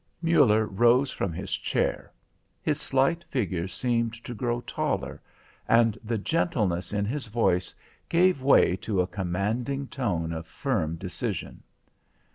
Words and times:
Muller 0.19 0.65
rose 0.65 1.11
from 1.11 1.31
his 1.31 1.51
chair. 1.55 2.11
His 2.63 2.81
slight 2.81 3.23
figure 3.25 3.67
seemed 3.67 4.13
to 4.23 4.33
grow 4.33 4.61
taller, 4.61 5.21
and 5.67 5.95
the 6.03 6.17
gentleness 6.17 6.91
in 6.91 7.05
his 7.05 7.27
voice 7.27 7.75
gave 8.09 8.41
way 8.41 8.75
to 8.77 9.01
a 9.01 9.05
commanding 9.05 9.85
tone 9.85 10.33
of 10.33 10.47
firm 10.47 10.95
decision. 10.95 11.61